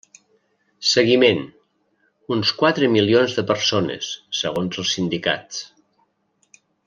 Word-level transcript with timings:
Seguiment: 0.91 1.41
uns 2.37 2.53
quatre 2.63 2.89
milions 2.95 3.37
de 3.41 3.45
persones, 3.53 4.11
segons 4.41 4.81
els 4.85 4.95
sindicats. 4.99 5.61